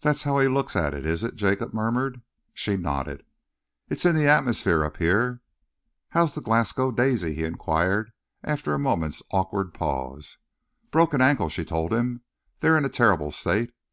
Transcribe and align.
"That's 0.00 0.24
how 0.24 0.40
he 0.40 0.48
looks 0.48 0.74
at 0.74 0.94
it, 0.94 1.06
is 1.06 1.22
it?" 1.22 1.36
Jacob 1.36 1.72
murmured. 1.72 2.22
She 2.54 2.76
nodded. 2.76 3.24
"It's 3.88 4.04
in 4.04 4.16
the 4.16 4.26
atmosphere 4.26 4.84
up 4.84 4.96
here." 4.96 5.42
"How's 6.08 6.34
the 6.34 6.40
Glasgow 6.40 6.90
Daisy?" 6.90 7.36
he 7.36 7.44
enquired, 7.44 8.10
after 8.42 8.74
a 8.74 8.80
moment's 8.80 9.22
awkward 9.30 9.74
pause. 9.74 10.38
"Broken 10.90 11.20
ankle," 11.20 11.48
she 11.50 11.64
told 11.64 11.92
him. 11.92 12.22
"They're 12.58 12.76
in 12.76 12.84
a 12.84 12.88
terrible 12.88 13.30
state. 13.30 13.70